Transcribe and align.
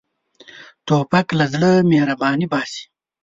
توپک 0.87 1.27
له 1.39 1.45
زړه 1.53 1.69
مهرباني 1.91 2.47
باسي. 2.51 2.83